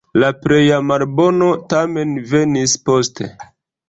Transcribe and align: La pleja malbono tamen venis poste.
La 0.21 0.29
pleja 0.43 0.77
malbono 0.91 1.49
tamen 1.73 2.15
venis 2.31 2.73
poste. 2.89 3.29